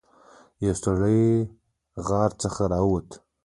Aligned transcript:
یو 0.65 0.75
سړی 0.83 1.21
له 1.93 2.01
غار 2.07 2.31
څخه 2.43 2.61
راووت. 2.73 3.09